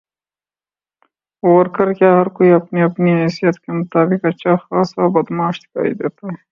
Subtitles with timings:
[1.43, 6.35] Worker کیا ہر کوئی اپنی اپنی حیثیت کے مطابق اچھا خاصا بدمعاش دکھائی دیتا تھا۔